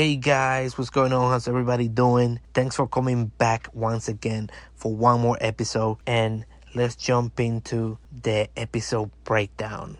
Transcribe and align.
Hey 0.00 0.16
guys, 0.16 0.78
what's 0.78 0.88
going 0.88 1.12
on? 1.12 1.30
How's 1.30 1.46
everybody 1.46 1.86
doing? 1.86 2.40
Thanks 2.54 2.76
for 2.76 2.88
coming 2.88 3.26
back 3.26 3.68
once 3.74 4.08
again 4.08 4.48
for 4.74 4.94
one 4.94 5.20
more 5.20 5.36
episode 5.42 5.98
and 6.06 6.46
let's 6.74 6.96
jump 6.96 7.38
into 7.38 7.98
the 8.22 8.48
episode 8.56 9.10
breakdown. 9.24 9.98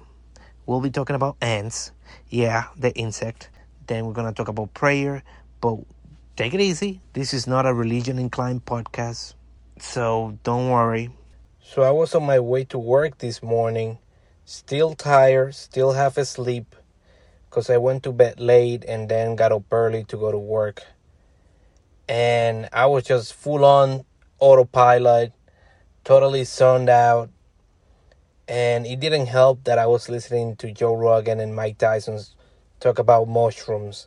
We'll 0.65 0.81
be 0.81 0.89
talking 0.89 1.17
about 1.17 1.37
ants, 1.43 1.93
yeah, 2.31 2.69
the 2.79 2.95
insect. 2.95 3.51
Then 3.89 4.07
we're 4.07 4.15
gonna 4.15 4.33
talk 4.33 4.49
about 4.49 4.73
prayer, 4.73 5.23
but 5.61 5.81
take 6.35 6.55
it 6.55 6.63
easy. 6.63 7.03
This 7.13 7.35
is 7.35 7.47
not 7.47 7.67
a 7.67 7.75
religion 7.75 8.19
inclined 8.19 8.65
podcast, 8.65 9.35
so 9.79 10.39
don't 10.45 10.71
worry. 10.71 11.11
So 11.63 11.83
I 11.83 11.91
was 11.91 12.15
on 12.15 12.25
my 12.25 12.41
way 12.41 12.65
to 12.65 12.79
work 12.79 13.19
this 13.19 13.43
morning, 13.43 13.99
still 14.47 14.95
tired, 14.95 15.57
still 15.57 15.93
half 15.93 16.17
asleep, 16.17 16.75
because 17.51 17.69
I 17.69 17.79
went 17.79 18.05
to 18.05 18.13
bed 18.13 18.39
late 18.39 18.85
and 18.87 19.09
then 19.09 19.35
got 19.35 19.51
up 19.51 19.65
early 19.73 20.05
to 20.05 20.17
go 20.17 20.31
to 20.31 20.39
work. 20.39 20.85
And 22.09 22.69
I 22.73 22.87
was 22.87 23.05
just 23.05 23.35
full 23.35 23.65
on 23.65 24.05
autopilot, 24.39 25.33
totally 26.05 26.45
zoned 26.45 26.89
out. 26.89 27.29
And 28.47 28.87
it 28.87 29.01
didn't 29.01 29.27
help 29.27 29.65
that 29.65 29.79
I 29.79 29.87
was 29.87 30.09
listening 30.09 30.57
to 30.57 30.71
Joe 30.71 30.95
Rogan 30.95 31.41
and 31.41 31.55
Mike 31.55 31.79
Tyson's 31.79 32.37
talk 32.79 33.01
about 33.01 33.29
mushrooms 33.29 34.07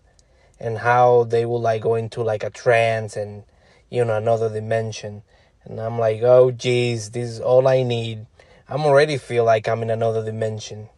and 0.60 0.78
how 0.78 1.26
they 1.26 1.46
will 1.46 1.62
like 1.62 1.82
go 1.82 1.96
into 1.96 2.24
like 2.24 2.44
a 2.44 2.50
trance 2.50 3.18
and 3.18 3.44
you 3.90 4.06
know 4.06 4.16
another 4.16 4.50
dimension. 4.50 5.22
And 5.66 5.80
I'm 5.80 6.00
like, 6.00 6.22
oh 6.24 6.52
geez, 6.52 7.12
this 7.12 7.30
is 7.30 7.40
all 7.42 7.68
I 7.68 7.84
need. 7.84 8.26
I'm 8.70 8.82
already 8.86 9.18
feel 9.18 9.44
like 9.44 9.68
I'm 9.68 9.82
in 9.82 9.90
another 9.90 10.24
dimension. 10.24 10.90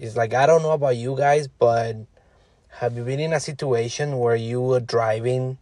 It's 0.00 0.16
like 0.16 0.32
I 0.32 0.46
don't 0.46 0.62
know 0.62 0.70
about 0.70 0.96
you 0.96 1.14
guys, 1.14 1.46
but 1.46 1.94
have 2.80 2.96
you 2.96 3.04
been 3.04 3.20
in 3.20 3.34
a 3.34 3.38
situation 3.38 4.18
where 4.18 4.34
you 4.34 4.58
were 4.58 4.80
driving 4.80 5.58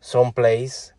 someplace 0.00 0.94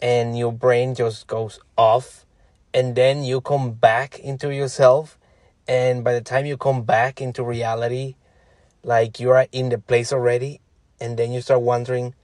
and 0.00 0.38
your 0.38 0.50
brain 0.50 0.94
just 0.94 1.26
goes 1.26 1.60
off 1.76 2.24
and 2.72 2.96
then 2.96 3.22
you 3.22 3.42
come 3.42 3.72
back 3.72 4.18
into 4.20 4.48
yourself 4.48 5.18
and 5.68 6.02
by 6.02 6.14
the 6.14 6.22
time 6.22 6.46
you 6.46 6.56
come 6.56 6.84
back 6.84 7.20
into 7.20 7.44
reality 7.44 8.14
like 8.82 9.20
you 9.20 9.28
are 9.28 9.46
in 9.52 9.68
the 9.68 9.76
place 9.76 10.10
already 10.10 10.62
and 10.98 11.18
then 11.18 11.32
you 11.32 11.42
start 11.42 11.60
wondering 11.60 12.14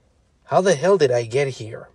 how 0.45 0.59
the 0.59 0.73
hell 0.73 0.97
did 0.97 1.11
I 1.11 1.25
get 1.25 1.49
here? 1.49 1.89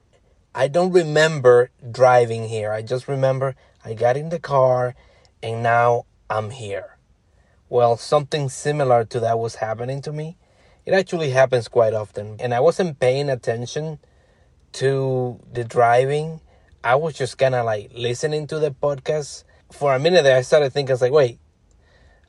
I 0.55 0.69
don't 0.69 0.93
remember 0.93 1.71
driving 1.91 2.47
here. 2.47 2.71
I 2.71 2.83
just 2.83 3.09
remember 3.09 3.57
I 3.85 3.95
got 3.95 4.17
in 4.17 4.29
the 4.29 4.39
car 4.39 4.95
and 5.43 5.65
now 5.65 6.07
I'm 6.31 6.51
here. 6.51 6.97
Well, 7.71 7.97
something 7.97 8.49
similar 8.49 9.05
to 9.05 9.21
that 9.21 9.39
was 9.39 9.55
happening 9.55 10.03
to 10.03 10.13
me. 10.13 10.37
It 10.85 10.93
actually 10.93 11.31
happens 11.31 11.69
quite 11.69 11.95
often. 11.95 12.37
And 12.41 12.53
I 12.53 12.59
wasn't 12.59 12.99
paying 12.99 13.31
attention 13.31 14.01
to 14.73 15.39
the 15.53 15.63
driving. 15.63 16.41
I 16.83 16.97
was 16.97 17.15
just 17.15 17.39
kind 17.39 17.55
of 17.55 17.65
like 17.65 17.93
listening 17.95 18.49
to 18.49 18.59
the 18.59 18.73
podcast. 18.73 19.45
For 19.71 19.95
a 19.95 20.01
minute 20.01 20.25
there, 20.25 20.37
I 20.37 20.43
started 20.43 20.73
thinking, 20.73 20.91
I 20.91 20.95
was 20.95 21.01
like, 21.01 21.13
wait, 21.13 21.39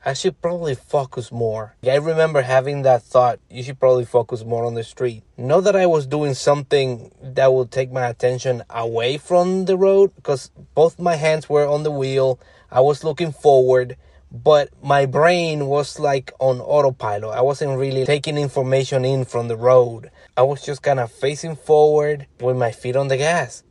I 0.04 0.12
should 0.12 0.40
probably 0.40 0.76
focus 0.76 1.32
more. 1.32 1.74
I 1.84 1.96
remember 1.96 2.42
having 2.42 2.82
that 2.82 3.02
thought, 3.02 3.40
you 3.50 3.64
should 3.64 3.80
probably 3.80 4.04
focus 4.04 4.44
more 4.44 4.64
on 4.64 4.74
the 4.74 4.84
street. 4.84 5.24
Not 5.36 5.64
that 5.64 5.74
I 5.74 5.86
was 5.86 6.06
doing 6.06 6.34
something 6.34 7.10
that 7.20 7.52
would 7.52 7.72
take 7.72 7.90
my 7.90 8.06
attention 8.06 8.62
away 8.70 9.18
from 9.18 9.64
the 9.64 9.76
road, 9.76 10.14
because 10.14 10.52
both 10.76 11.00
my 11.00 11.16
hands 11.16 11.48
were 11.48 11.66
on 11.66 11.82
the 11.82 11.90
wheel. 11.90 12.38
I 12.70 12.80
was 12.80 13.02
looking 13.02 13.32
forward, 13.32 13.96
but 14.32 14.70
my 14.82 15.04
brain 15.04 15.66
was 15.66 15.98
like 15.98 16.32
on 16.40 16.58
autopilot. 16.60 17.36
I 17.36 17.42
wasn't 17.42 17.78
really 17.78 18.06
taking 18.06 18.38
information 18.38 19.04
in 19.04 19.26
from 19.26 19.48
the 19.48 19.56
road. 19.56 20.10
I 20.36 20.42
was 20.42 20.62
just 20.64 20.82
kind 20.82 20.98
of 20.98 21.12
facing 21.12 21.54
forward 21.54 22.26
with 22.40 22.56
my 22.56 22.72
feet 22.72 22.96
on 22.96 23.08
the 23.08 23.18
gas. 23.18 23.62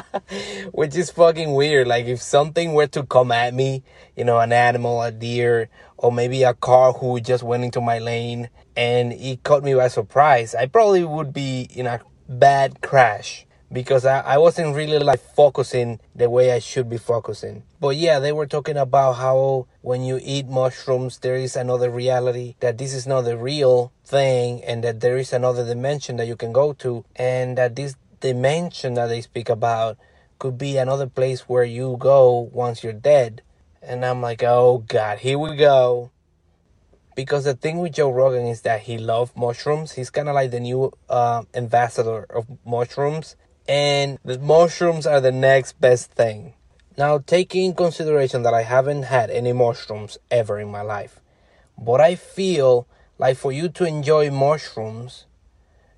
Which 0.72 0.96
is 0.96 1.10
fucking 1.10 1.52
weird. 1.52 1.86
Like 1.86 2.06
if 2.06 2.22
something 2.22 2.72
were 2.72 2.86
to 2.88 3.04
come 3.04 3.30
at 3.30 3.52
me, 3.52 3.82
you 4.16 4.24
know, 4.24 4.38
an 4.38 4.54
animal, 4.54 5.02
a 5.02 5.12
deer, 5.12 5.68
or 5.98 6.10
maybe 6.10 6.44
a 6.44 6.54
car 6.54 6.94
who 6.94 7.20
just 7.20 7.42
went 7.42 7.64
into 7.64 7.82
my 7.82 7.98
lane 7.98 8.48
and 8.74 9.12
it 9.12 9.42
caught 9.42 9.62
me 9.62 9.74
by 9.74 9.88
surprise, 9.88 10.54
I 10.54 10.64
probably 10.64 11.04
would 11.04 11.34
be 11.34 11.68
in 11.74 11.86
a 11.86 12.00
bad 12.26 12.80
crash 12.80 13.44
because 13.72 14.04
I, 14.04 14.20
I 14.20 14.38
wasn't 14.38 14.74
really 14.74 14.98
like 14.98 15.20
focusing 15.20 16.00
the 16.14 16.28
way 16.28 16.52
I 16.52 16.58
should 16.58 16.88
be 16.90 16.98
focusing. 16.98 17.62
But 17.80 17.96
yeah, 17.96 18.18
they 18.18 18.32
were 18.32 18.46
talking 18.46 18.76
about 18.76 19.14
how 19.14 19.66
when 19.82 20.02
you 20.02 20.18
eat 20.22 20.48
mushrooms, 20.48 21.18
there 21.18 21.36
is 21.36 21.56
another 21.56 21.90
reality, 21.90 22.56
that 22.60 22.78
this 22.78 22.92
is 22.92 23.06
not 23.06 23.22
the 23.22 23.36
real 23.36 23.92
thing, 24.04 24.62
and 24.64 24.82
that 24.82 25.00
there 25.00 25.16
is 25.16 25.32
another 25.32 25.64
dimension 25.64 26.16
that 26.16 26.26
you 26.26 26.36
can 26.36 26.52
go 26.52 26.72
to, 26.74 27.04
and 27.14 27.56
that 27.58 27.76
this 27.76 27.96
dimension 28.20 28.94
that 28.94 29.06
they 29.06 29.20
speak 29.20 29.48
about 29.48 29.96
could 30.38 30.58
be 30.58 30.76
another 30.76 31.06
place 31.06 31.42
where 31.42 31.64
you 31.64 31.96
go 31.98 32.50
once 32.52 32.82
you're 32.82 32.92
dead. 32.92 33.42
And 33.82 34.04
I'm 34.04 34.20
like, 34.20 34.42
oh 34.42 34.84
God, 34.88 35.20
here 35.20 35.38
we 35.38 35.56
go. 35.56 36.10
Because 37.14 37.44
the 37.44 37.54
thing 37.54 37.78
with 37.78 37.94
Joe 37.94 38.10
Rogan 38.10 38.46
is 38.46 38.62
that 38.62 38.82
he 38.82 38.96
loves 38.96 39.32
mushrooms. 39.36 39.92
He's 39.92 40.10
kind 40.10 40.28
of 40.28 40.34
like 40.34 40.50
the 40.50 40.60
new 40.60 40.92
uh, 41.08 41.42
ambassador 41.54 42.24
of 42.30 42.46
mushrooms 42.64 43.36
and 43.68 44.18
the 44.24 44.38
mushrooms 44.38 45.06
are 45.06 45.20
the 45.20 45.32
next 45.32 45.80
best 45.80 46.12
thing. 46.12 46.54
Now, 46.98 47.18
taking 47.18 47.66
in 47.66 47.74
consideration 47.74 48.42
that 48.42 48.54
I 48.54 48.62
haven't 48.62 49.04
had 49.04 49.30
any 49.30 49.52
mushrooms 49.52 50.18
ever 50.30 50.58
in 50.58 50.70
my 50.70 50.82
life, 50.82 51.20
but 51.78 52.00
I 52.00 52.14
feel 52.14 52.86
like 53.18 53.36
for 53.36 53.52
you 53.52 53.68
to 53.70 53.84
enjoy 53.84 54.30
mushrooms, 54.30 55.26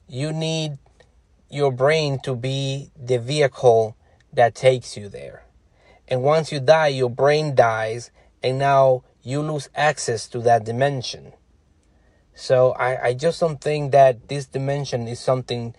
you 0.06 0.32
need 0.32 0.78
your 1.48 1.72
brain 1.72 2.18
to 2.20 2.34
be 2.34 2.90
the 2.96 3.18
vehicle 3.18 3.96
that 4.32 4.54
takes 4.54 4.96
you 4.96 5.08
there. 5.08 5.44
And 6.08 6.22
once 6.22 6.52
you 6.52 6.60
die, 6.60 6.88
your 6.88 7.10
brain 7.10 7.54
dies, 7.54 8.10
and 8.42 8.58
now 8.58 9.04
you 9.22 9.40
lose 9.40 9.68
access 9.74 10.28
to 10.28 10.40
that 10.40 10.64
dimension. 10.64 11.32
So 12.34 12.72
I, 12.72 13.08
I 13.08 13.14
just 13.14 13.40
don't 13.40 13.60
think 13.60 13.92
that 13.92 14.28
this 14.28 14.46
dimension 14.46 15.06
is 15.06 15.20
something 15.20 15.74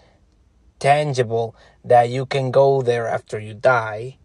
tangible 0.83 1.55
that 1.85 2.09
you 2.09 2.25
can 2.25 2.51
go 2.51 2.81
there 2.81 3.07
after 3.07 3.39
you 3.39 3.53
die. 3.53 4.17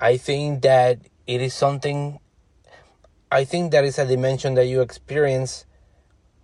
I 0.00 0.16
think 0.16 0.62
that 0.62 0.98
it 1.24 1.40
is 1.40 1.54
something, 1.54 2.18
I 3.30 3.44
think 3.44 3.70
that 3.70 3.84
is 3.84 3.96
a 3.96 4.06
dimension 4.06 4.54
that 4.54 4.66
you 4.66 4.80
experience 4.80 5.66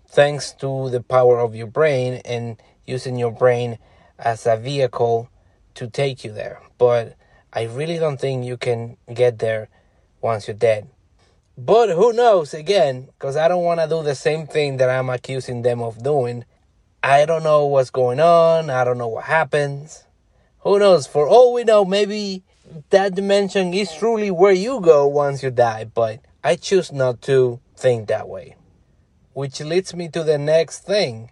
thanks 0.07 0.53
to 0.63 0.89
the 0.89 1.03
power 1.03 1.41
of 1.41 1.57
your 1.57 1.67
brain 1.67 2.23
and 2.25 2.63
using 2.87 3.19
your 3.19 3.33
brain 3.33 3.77
as 4.17 4.47
a 4.47 4.57
vehicle 4.57 5.29
to 5.75 5.89
take 5.89 6.23
you 6.23 6.31
there. 6.31 6.63
But 6.79 7.17
I 7.53 7.65
really 7.65 7.99
don't 7.99 8.21
think 8.21 8.45
you 8.45 8.57
can 8.57 8.99
get 9.13 9.41
there 9.41 9.69
once 10.21 10.47
you're 10.47 10.55
dead. 10.55 10.87
But 11.59 11.91
who 11.91 12.13
knows 12.13 12.55
again, 12.55 13.09
because 13.19 13.37
I 13.37 13.49
don't 13.49 13.65
want 13.65 13.81
to 13.81 13.89
do 13.89 14.05
the 14.05 14.15
same 14.15 14.47
thing 14.47 14.77
that 14.77 14.89
I'm 14.89 15.11
accusing 15.11 15.63
them 15.63 15.83
of 15.83 16.03
doing. 16.05 16.45
I 17.03 17.25
don't 17.25 17.43
know 17.43 17.65
what's 17.67 17.91
going 17.91 18.21
on. 18.21 18.69
I 18.69 18.85
don't 18.85 18.99
know 18.99 19.09
what 19.09 19.25
happens. 19.25 20.05
Who 20.61 20.79
knows? 20.79 21.07
For 21.07 21.27
all 21.27 21.55
we 21.55 21.65
know, 21.65 21.85
maybe 21.85 22.43
that 22.91 23.15
dimension 23.15 23.73
is 23.73 23.93
truly 23.95 24.31
where 24.31 24.53
you 24.53 24.81
go 24.81 25.07
once 25.07 25.43
you 25.43 25.51
die, 25.51 25.85
but 25.85 26.21
I 26.45 26.57
choose 26.57 26.93
not 26.93 27.23
to 27.23 27.61
think 27.77 28.09
that 28.09 28.29
way. 28.29 28.57
Which 29.33 29.61
leads 29.61 29.95
me 29.95 30.09
to 30.11 30.23
the 30.23 30.37
next 30.37 30.81
thing. 30.81 31.31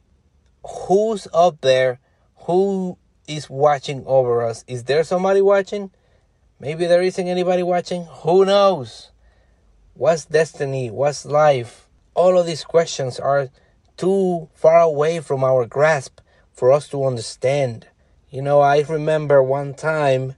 Who's 0.64 1.28
up 1.34 1.60
there? 1.60 2.00
Who 2.46 2.96
is 3.26 3.50
watching 3.50 4.04
over 4.06 4.42
us? 4.42 4.64
Is 4.66 4.84
there 4.84 5.04
somebody 5.04 5.42
watching? 5.42 5.90
Maybe 6.58 6.86
there 6.86 7.02
isn't 7.02 7.28
anybody 7.28 7.62
watching. 7.62 8.06
Who 8.22 8.46
knows? 8.46 9.10
What's 9.94 10.24
destiny? 10.24 10.90
What's 10.90 11.26
life? 11.26 11.88
All 12.14 12.38
of 12.38 12.46
these 12.46 12.64
questions 12.64 13.20
are 13.20 13.50
too 13.98 14.48
far 14.54 14.80
away 14.80 15.20
from 15.20 15.44
our 15.44 15.66
grasp 15.66 16.20
for 16.52 16.72
us 16.72 16.88
to 16.88 17.04
understand. 17.04 17.86
You 18.30 18.40
know, 18.40 18.60
I 18.60 18.80
remember 18.80 19.42
one 19.42 19.74
time 19.74 20.36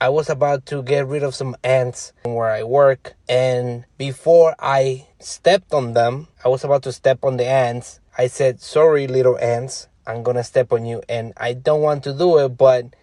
I 0.00 0.10
was 0.10 0.28
about 0.28 0.66
to 0.66 0.82
get 0.82 1.06
rid 1.06 1.22
of 1.22 1.34
some 1.34 1.56
ants 1.64 2.12
where 2.22 2.50
I 2.50 2.62
work, 2.62 3.14
and 3.28 3.86
before 3.96 4.54
I 4.58 5.06
stepped 5.18 5.72
on 5.72 5.94
them, 5.94 6.28
I 6.44 6.48
was 6.48 6.64
about 6.64 6.82
to 6.82 6.92
step 6.92 7.24
on 7.24 7.38
the 7.38 7.46
ants. 7.46 8.00
I 8.18 8.26
said, 8.26 8.60
Sorry, 8.60 9.06
little 9.06 9.38
ants, 9.38 9.88
I'm 10.06 10.22
gonna 10.22 10.44
step 10.44 10.70
on 10.70 10.84
you, 10.84 11.02
and 11.08 11.32
I 11.38 11.54
don't 11.54 11.80
want 11.80 12.04
to 12.04 12.12
do 12.12 12.38
it, 12.38 12.50
but 12.50 12.94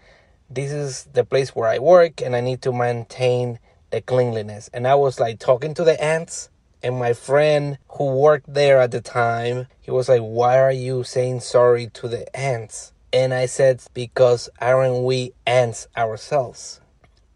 this 0.51 0.71
is 0.71 1.05
the 1.13 1.23
place 1.23 1.55
where 1.55 1.67
I 1.67 1.79
work, 1.79 2.21
and 2.21 2.35
I 2.35 2.41
need 2.41 2.61
to 2.61 2.71
maintain 2.71 3.57
the 3.89 4.01
cleanliness. 4.01 4.69
And 4.71 4.87
I 4.87 4.93
was 4.93 5.19
like 5.19 5.39
talking 5.39 5.73
to 5.73 5.83
the 5.83 6.01
ants, 6.03 6.49
and 6.83 6.99
my 6.99 7.13
friend 7.13 7.77
who 7.97 8.15
worked 8.15 8.53
there 8.53 8.79
at 8.79 8.91
the 8.91 9.01
time, 9.01 9.67
he 9.81 9.91
was 9.91 10.09
like, 10.09 10.21
Why 10.21 10.59
are 10.59 10.71
you 10.71 11.03
saying 11.03 11.39
sorry 11.39 11.87
to 11.93 12.07
the 12.07 12.35
ants? 12.35 12.91
And 13.11 13.33
I 13.33 13.45
said, 13.45 13.81
Because 13.93 14.49
aren't 14.59 15.03
we 15.03 15.33
ants 15.47 15.87
ourselves? 15.95 16.81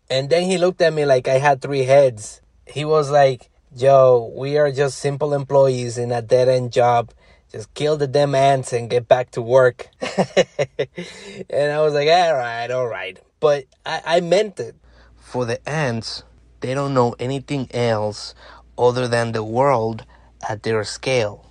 And 0.09 0.29
then 0.29 0.43
he 0.43 0.57
looked 0.57 0.81
at 0.81 0.93
me 0.93 1.05
like 1.05 1.27
I 1.27 1.39
had 1.39 1.61
three 1.61 1.83
heads. 1.83 2.41
He 2.65 2.85
was 2.85 3.09
like, 3.09 3.49
Yo, 3.75 4.31
we 4.35 4.57
are 4.57 4.71
just 4.71 4.99
simple 4.99 5.33
employees 5.33 5.97
in 5.97 6.11
a 6.11 6.21
dead 6.21 6.49
end 6.49 6.71
job 6.71 7.11
just 7.51 7.73
kill 7.73 7.95
the 7.95 8.07
damn 8.07 8.35
ants 8.35 8.73
and 8.73 8.89
get 8.89 9.07
back 9.07 9.31
to 9.31 9.41
work. 9.41 9.87
and 10.01 11.71
I 11.71 11.81
was 11.81 11.93
like, 11.93 12.09
all 12.09 12.33
right, 12.35 12.69
all 12.69 12.87
right. 12.87 13.19
But 13.39 13.65
I, 13.85 14.01
I 14.05 14.19
meant 14.19 14.59
it. 14.59 14.75
For 15.17 15.45
the 15.45 15.67
ants, 15.67 16.23
they 16.61 16.73
don't 16.73 16.93
know 16.93 17.15
anything 17.19 17.67
else 17.73 18.33
other 18.77 19.07
than 19.07 19.31
the 19.31 19.43
world 19.43 20.05
at 20.47 20.63
their 20.63 20.83
scale. 20.83 21.45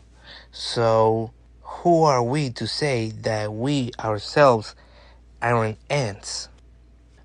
So, 0.52 1.32
who 1.62 2.04
are 2.04 2.22
we 2.22 2.50
to 2.50 2.66
say 2.66 3.10
that 3.22 3.52
we 3.52 3.90
ourselves 3.98 4.74
aren't 5.42 5.78
ants? 5.90 6.48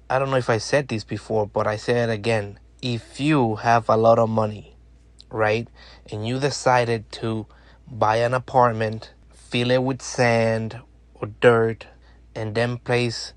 I 0.09 0.19
don't 0.19 0.29
know 0.29 0.37
if 0.37 0.49
I 0.49 0.57
said 0.57 0.87
this 0.87 1.03
before, 1.03 1.47
but 1.47 1.67
I 1.67 1.77
say 1.77 2.01
it 2.01 2.09
again. 2.09 2.59
If 2.81 3.19
you 3.19 3.55
have 3.57 3.87
a 3.87 3.95
lot 3.95 4.19
of 4.19 4.29
money, 4.29 4.75
right, 5.29 5.67
and 6.11 6.27
you 6.27 6.39
decided 6.39 7.11
to 7.13 7.45
buy 7.87 8.17
an 8.17 8.33
apartment, 8.33 9.13
fill 9.31 9.71
it 9.71 9.83
with 9.83 10.01
sand 10.01 10.81
or 11.13 11.29
dirt, 11.39 11.87
and 12.35 12.55
then 12.55 12.77
place 12.77 13.33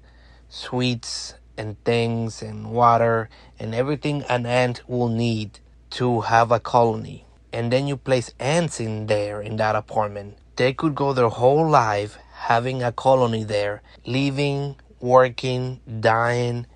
sweets 0.49 1.34
and 1.56 1.82
things 1.84 2.43
and 2.43 2.70
water 2.70 3.28
and 3.58 3.75
everything 3.75 4.22
an 4.28 4.46
ant 4.46 4.82
will 4.88 5.08
need 5.08 5.61
to 5.94 6.23
have 6.23 6.50
a 6.50 6.58
colony. 6.58 7.25
And 7.52 7.73
then 7.73 7.87
you 7.87 7.96
place 7.96 8.35
ants 8.41 8.81
in 8.81 9.06
there 9.06 9.41
in 9.41 9.56
that 9.56 9.76
apartment. 9.76 10.38
They 10.56 10.73
could 10.73 10.96
go 10.96 11.12
their 11.12 11.29
whole 11.29 11.69
life 11.69 12.19
having 12.32 12.82
a 12.82 12.91
colony 12.91 13.44
there, 13.44 13.81
living, 14.05 14.75
working, 15.00 15.81
dying, 16.00 16.67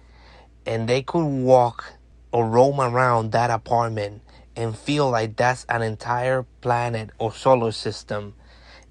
and 0.65 0.89
they 0.89 1.03
could 1.03 1.25
walk 1.25 1.95
or 2.31 2.49
roam 2.49 2.81
around 2.81 3.33
that 3.33 3.51
apartment 3.51 4.23
and 4.55 4.79
feel 4.79 5.11
like 5.11 5.35
that's 5.35 5.67
an 5.69 5.83
entire 5.83 6.45
planet 6.61 7.11
or 7.19 7.33
solar 7.33 7.73
system 7.73 8.35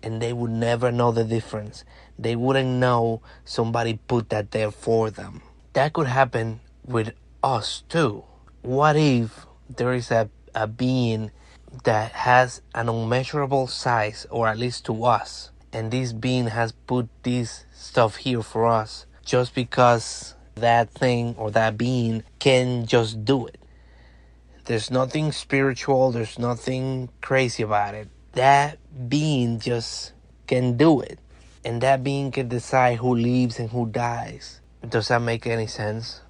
and 0.03 0.21
they 0.21 0.33
would 0.33 0.51
never 0.51 0.91
know 0.91 1.13
the 1.13 1.23
difference. 1.23 1.85
They 2.19 2.35
wouldn't 2.35 2.68
know 2.68 3.21
somebody 3.45 4.00
put 4.07 4.30
that 4.30 4.51
there 4.51 4.71
for 4.71 5.09
them. 5.09 5.41
That 5.71 5.94
could 5.94 6.07
happen 6.07 6.59
with 6.83 7.13
us 7.41 7.83
too. 7.88 8.25
What 8.62 8.97
if 8.97 9.46
there 9.69 9.93
is 9.93 10.11
a, 10.11 10.29
a 10.55 10.67
being 10.67 11.31
that 11.83 12.11
has 12.11 12.61
an 12.73 12.89
unmeasurable 12.89 13.67
size, 13.67 14.25
or 14.29 14.47
at 14.47 14.57
least 14.57 14.85
to 14.85 15.05
us, 15.05 15.51
and 15.73 15.91
this 15.91 16.13
being 16.13 16.47
has 16.47 16.71
put 16.71 17.09
this 17.23 17.65
stuff 17.73 18.17
here 18.17 18.41
for 18.41 18.65
us 18.65 19.05
just 19.25 19.53
because 19.53 20.35
that 20.55 20.89
thing 20.89 21.35
or 21.37 21.51
that 21.51 21.77
being 21.77 22.23
can 22.39 22.85
just 22.85 23.25
do 23.25 23.45
it? 23.45 23.57
There's 24.65 24.91
nothing 24.91 25.31
spiritual, 25.31 26.11
there's 26.11 26.39
nothing 26.39 27.09
crazy 27.21 27.63
about 27.63 27.95
it. 27.95 28.09
That 28.33 28.77
being 29.09 29.59
just 29.59 30.13
can 30.45 30.77
do 30.77 31.01
it. 31.01 31.19
And 31.63 31.81
that 31.81 32.03
being 32.03 32.31
can 32.31 32.47
decide 32.47 32.97
who 32.97 33.15
lives 33.15 33.59
and 33.59 33.69
who 33.69 33.87
dies. 33.87 34.61
Does 34.87 35.09
that 35.09 35.21
make 35.21 35.47
any 35.47 35.67
sense? 35.67 36.21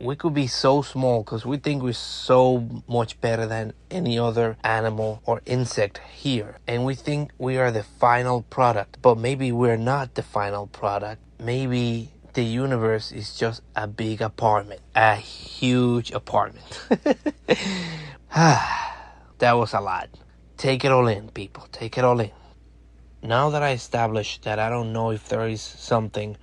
We 0.00 0.16
could 0.16 0.32
be 0.32 0.46
so 0.46 0.80
small 0.80 1.22
because 1.22 1.44
we 1.44 1.58
think 1.58 1.82
we're 1.82 1.92
so 1.92 2.82
much 2.88 3.20
better 3.20 3.44
than 3.44 3.74
any 3.90 4.18
other 4.18 4.56
animal 4.64 5.20
or 5.26 5.42
insect 5.44 5.98
here. 5.98 6.56
And 6.66 6.86
we 6.86 6.94
think 6.94 7.32
we 7.36 7.58
are 7.58 7.70
the 7.70 7.82
final 7.82 8.40
product. 8.40 8.96
But 9.02 9.18
maybe 9.18 9.52
we're 9.52 9.76
not 9.76 10.14
the 10.14 10.22
final 10.22 10.68
product. 10.68 11.20
Maybe 11.38 12.08
the 12.32 12.42
universe 12.42 13.12
is 13.12 13.34
just 13.34 13.60
a 13.76 13.86
big 13.86 14.22
apartment, 14.22 14.80
a 14.96 15.16
huge 15.16 16.12
apartment. 16.12 16.80
that 18.34 19.52
was 19.52 19.74
a 19.74 19.80
lot. 19.80 20.08
Take 20.56 20.84
it 20.84 20.92
all 20.92 21.08
in, 21.08 21.28
people. 21.28 21.68
Take 21.72 21.98
it 21.98 22.04
all 22.04 22.20
in. 22.20 22.30
Now 23.22 23.50
that 23.50 23.62
I 23.62 23.72
established 23.72 24.44
that 24.44 24.58
I 24.58 24.70
don't 24.70 24.94
know 24.94 25.10
if 25.10 25.28
there 25.28 25.46
is 25.46 25.60
something 25.60 26.38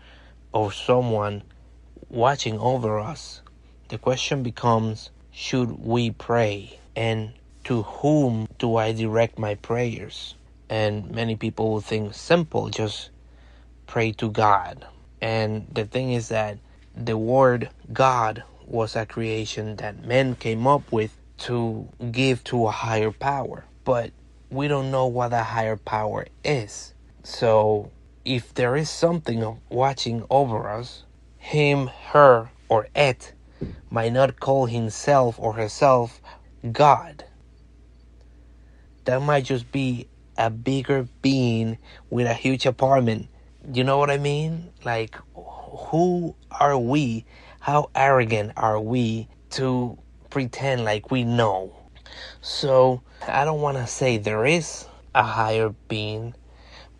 or 0.54 0.72
someone 0.72 1.42
watching 2.10 2.60
over 2.60 3.00
us, 3.00 3.42
the 3.90 3.98
question 3.98 4.44
becomes 4.44 5.10
should 5.32 5.84
we 5.84 6.12
pray? 6.12 6.80
And 6.96 7.34
to 7.66 7.84
whom 7.84 8.48
do 8.58 8.76
I 8.76 8.92
direct 8.92 9.38
my 9.38 9.56
prayers? 9.56 10.36
And 10.70 11.12
many 11.12 11.36
people 11.36 11.72
will 11.72 11.82
think 11.82 12.14
simple, 12.14 12.70
just 12.70 13.12
pray 13.86 14.12
to 14.14 14.30
God. 14.32 14.86
And 15.22 15.68
the 15.72 15.86
thing 15.86 16.12
is 16.12 16.30
that 16.30 16.58
the 16.96 17.18
word 17.18 17.70
God 17.94 18.44
was 18.66 18.96
a 18.96 19.06
creation 19.06 19.76
that 19.78 20.04
men 20.06 20.36
came 20.36 20.68
up 20.68 20.92
with 20.92 21.16
to 21.40 21.88
give 22.12 22.44
to 22.46 22.68
a 22.68 22.72
higher 22.72 23.12
power. 23.12 23.66
But 23.86 24.12
we 24.50 24.68
don't 24.68 24.92
know 24.92 25.06
what 25.08 25.34
a 25.34 25.44
higher 25.44 25.78
power 25.78 26.26
is. 26.44 26.94
So 27.24 27.92
if 28.26 28.54
there 28.54 28.76
is 28.76 28.90
something 28.90 29.60
watching 29.70 30.26
over 30.30 30.70
us, 30.70 31.04
him, 31.38 31.92
her, 32.12 32.50
or 32.70 32.88
it 32.96 33.34
might 33.90 34.14
not 34.14 34.40
call 34.40 34.66
himself 34.66 35.40
or 35.40 35.54
herself 35.54 36.22
God. 36.72 37.26
That 39.06 39.22
might 39.22 39.46
just 39.46 39.72
be 39.72 40.08
a 40.38 40.50
bigger 40.50 41.08
being 41.22 41.78
with 42.10 42.28
a 42.28 42.34
huge 42.34 42.66
apartment 42.66 43.30
you 43.74 43.84
know 43.84 43.98
what 43.98 44.10
I 44.10 44.18
mean? 44.18 44.70
Like, 44.86 45.18
who 45.36 46.36
are 46.52 46.78
we? 46.78 47.26
How 47.60 47.90
arrogant 47.96 48.54
are 48.56 48.80
we 48.80 49.28
to 49.52 49.98
pretend 50.30 50.86
like 50.86 51.12
we 51.12 51.26
know? 51.26 51.76
So, 52.42 53.02
I 53.28 53.44
don't 53.44 53.62
want 53.62 53.78
to 53.78 53.88
say 53.88 54.18
there 54.18 54.46
is 54.46 54.86
a 55.14 55.24
higher 55.24 55.76
being, 55.90 56.34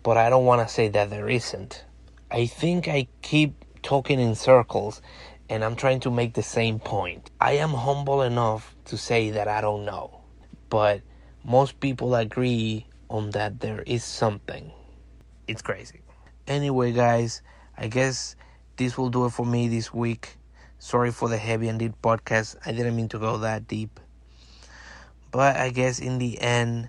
but 0.02 0.18
I 0.18 0.28
don't 0.28 0.44
want 0.44 0.66
to 0.66 0.72
say 0.72 0.88
that 0.88 1.08
there 1.08 1.28
isn't. 1.28 1.84
I 2.30 2.44
think 2.44 2.86
I 2.86 3.08
keep 3.22 3.64
talking 3.82 4.20
in 4.20 4.34
circles 4.34 5.00
and 5.48 5.64
I'm 5.64 5.76
trying 5.76 6.00
to 6.00 6.10
make 6.10 6.34
the 6.34 6.42
same 6.42 6.78
point. 6.78 7.30
I 7.40 7.52
am 7.52 7.70
humble 7.70 8.22
enough 8.22 8.74
to 8.86 8.98
say 8.98 9.30
that 9.30 9.48
I 9.48 9.60
don't 9.60 9.84
know, 9.84 10.20
but 10.68 11.02
most 11.44 11.80
people 11.80 12.14
agree 12.14 12.86
on 13.08 13.30
that 13.30 13.60
there 13.60 13.82
is 13.82 14.04
something. 14.04 14.70
It's 15.46 15.62
crazy. 15.62 16.02
Anyway, 16.46 16.92
guys, 16.92 17.42
I 17.76 17.88
guess 17.88 18.36
this 18.76 18.98
will 18.98 19.10
do 19.10 19.26
it 19.26 19.30
for 19.30 19.46
me 19.46 19.68
this 19.68 19.92
week. 19.92 20.36
Sorry 20.78 21.10
for 21.10 21.28
the 21.28 21.38
heavy 21.38 21.68
and 21.68 21.78
deep 21.78 21.94
podcast. 22.02 22.56
I 22.64 22.72
didn't 22.72 22.96
mean 22.96 23.08
to 23.08 23.18
go 23.18 23.38
that 23.38 23.66
deep. 23.66 23.98
But 25.30 25.56
I 25.56 25.70
guess 25.70 25.98
in 25.98 26.18
the 26.18 26.40
end, 26.40 26.88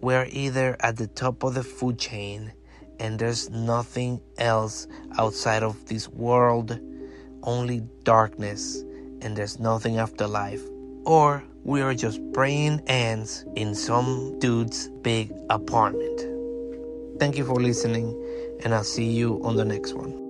we're 0.00 0.26
either 0.30 0.76
at 0.80 0.96
the 0.96 1.06
top 1.06 1.42
of 1.42 1.54
the 1.54 1.62
food 1.62 1.98
chain 1.98 2.52
and 2.98 3.18
there's 3.18 3.50
nothing 3.50 4.20
else 4.38 4.86
outside 5.18 5.62
of 5.62 5.86
this 5.86 6.08
world, 6.08 6.78
only 7.42 7.82
darkness, 8.04 8.82
and 9.22 9.36
there's 9.36 9.58
nothing 9.58 9.98
after 9.98 10.26
life. 10.26 10.62
Or 11.04 11.42
we 11.64 11.82
are 11.82 11.94
just 11.94 12.20
praying 12.32 12.80
ants 12.86 13.44
in 13.56 13.74
some 13.74 14.38
dude's 14.38 14.88
big 15.02 15.32
apartment. 15.50 16.20
Thank 17.18 17.36
you 17.36 17.44
for 17.44 17.60
listening 17.60 18.16
and 18.64 18.74
I'll 18.74 18.84
see 18.84 19.10
you 19.10 19.40
on 19.44 19.56
the 19.56 19.64
next 19.64 19.94
one. 19.94 20.29